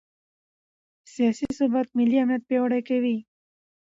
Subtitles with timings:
[1.13, 3.17] سیاسي ثبات ملي امنیت پیاوړی کوي